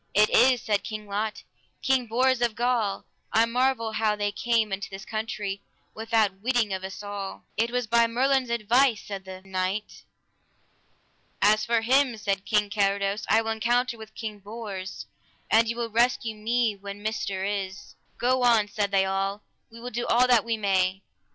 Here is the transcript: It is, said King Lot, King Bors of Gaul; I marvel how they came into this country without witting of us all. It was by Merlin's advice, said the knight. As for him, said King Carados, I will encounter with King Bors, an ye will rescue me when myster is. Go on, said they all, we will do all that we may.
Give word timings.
It 0.15 0.31
is, 0.31 0.63
said 0.63 0.83
King 0.83 1.05
Lot, 1.05 1.43
King 1.83 2.07
Bors 2.07 2.41
of 2.41 2.55
Gaul; 2.55 3.05
I 3.31 3.45
marvel 3.45 3.91
how 3.91 4.15
they 4.15 4.31
came 4.31 4.73
into 4.73 4.89
this 4.89 5.05
country 5.05 5.61
without 5.93 6.39
witting 6.41 6.73
of 6.73 6.83
us 6.83 7.03
all. 7.03 7.43
It 7.55 7.69
was 7.69 7.85
by 7.85 8.07
Merlin's 8.07 8.49
advice, 8.49 8.99
said 9.03 9.25
the 9.25 9.43
knight. 9.43 10.01
As 11.39 11.63
for 11.65 11.81
him, 11.81 12.17
said 12.17 12.45
King 12.45 12.71
Carados, 12.71 13.27
I 13.29 13.43
will 13.43 13.51
encounter 13.51 13.95
with 13.95 14.15
King 14.15 14.39
Bors, 14.39 15.05
an 15.51 15.67
ye 15.67 15.75
will 15.75 15.91
rescue 15.91 16.33
me 16.35 16.75
when 16.75 17.05
myster 17.05 17.45
is. 17.47 17.93
Go 18.17 18.41
on, 18.41 18.69
said 18.69 18.89
they 18.89 19.05
all, 19.05 19.43
we 19.71 19.79
will 19.79 19.91
do 19.91 20.07
all 20.07 20.25
that 20.25 20.43
we 20.43 20.57
may. 20.57 21.03